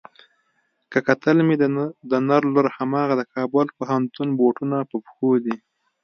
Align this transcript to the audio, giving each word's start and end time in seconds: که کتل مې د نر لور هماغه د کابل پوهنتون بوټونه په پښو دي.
که 0.91 0.99
کتل 1.07 1.37
مې 1.47 1.55
د 2.11 2.13
نر 2.27 2.43
لور 2.53 2.67
هماغه 2.77 3.13
د 3.17 3.23
کابل 3.33 3.67
پوهنتون 3.77 4.27
بوټونه 4.39 4.77
په 4.89 4.95
پښو 5.05 5.29
دي. 5.45 5.57